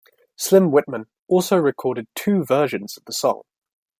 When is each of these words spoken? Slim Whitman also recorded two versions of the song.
Slim 0.35 0.71
Whitman 0.71 1.05
also 1.27 1.57
recorded 1.57 2.07
two 2.15 2.43
versions 2.43 2.97
of 2.97 3.05
the 3.05 3.13
song. 3.13 3.43